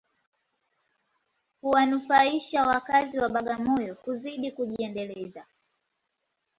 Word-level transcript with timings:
Huwanufaisha 1.61 2.63
wakazi 2.67 3.19
wa 3.19 3.29
Bagamoyo 3.29 3.95
kuzidi 3.95 4.51
kujiendeleza 4.51 5.45